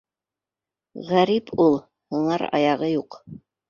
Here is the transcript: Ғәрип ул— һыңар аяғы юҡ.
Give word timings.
Ғәрип 1.11 1.53
ул— 1.67 1.79
һыңар 2.11 2.49
аяғы 2.53 2.95
юҡ. 2.99 3.25